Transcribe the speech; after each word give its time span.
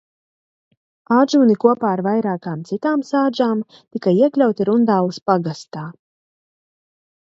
Ādžūni 1.15 1.57
kopā 1.65 1.91
ar 1.99 2.03
vairākām 2.09 2.65
citām 2.71 3.05
sādžām 3.13 3.63
tika 3.77 4.17
iekļauti 4.19 4.71
Rundāles 4.73 5.25
pagastā. 5.31 5.89